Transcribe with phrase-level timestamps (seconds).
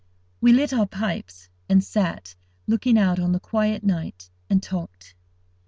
[0.41, 2.33] We lit our pipes, and sat,
[2.65, 5.13] looking out on the quiet night, and talked.